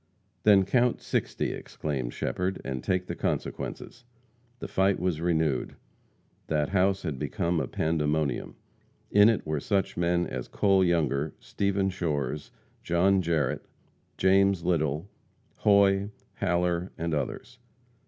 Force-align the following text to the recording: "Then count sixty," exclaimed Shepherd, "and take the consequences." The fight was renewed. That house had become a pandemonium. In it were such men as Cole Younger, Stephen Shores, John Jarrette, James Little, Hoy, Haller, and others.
"Then 0.41 0.65
count 0.65 0.99
sixty," 0.99 1.51
exclaimed 1.53 2.11
Shepherd, 2.11 2.59
"and 2.65 2.83
take 2.83 3.05
the 3.05 3.13
consequences." 3.13 4.03
The 4.57 4.67
fight 4.67 4.99
was 4.99 5.21
renewed. 5.21 5.75
That 6.47 6.69
house 6.69 7.03
had 7.03 7.19
become 7.19 7.59
a 7.59 7.67
pandemonium. 7.67 8.55
In 9.11 9.29
it 9.29 9.45
were 9.45 9.59
such 9.59 9.97
men 9.97 10.25
as 10.25 10.47
Cole 10.47 10.83
Younger, 10.83 11.35
Stephen 11.37 11.91
Shores, 11.91 12.49
John 12.81 13.21
Jarrette, 13.21 13.67
James 14.17 14.63
Little, 14.63 15.07
Hoy, 15.57 16.09
Haller, 16.39 16.91
and 16.97 17.13
others. 17.13 17.59